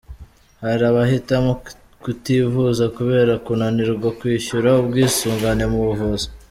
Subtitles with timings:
[0.63, 1.51] Hari abahitamo
[2.03, 6.27] kutivuza kubera kunanirwa kwishyura ubwisungane mu buvuzi